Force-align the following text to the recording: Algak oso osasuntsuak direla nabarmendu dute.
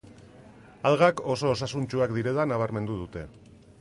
Algak 0.91 1.21
oso 1.33 1.51
osasuntsuak 1.55 2.17
direla 2.17 2.47
nabarmendu 2.53 2.97
dute. 3.03 3.29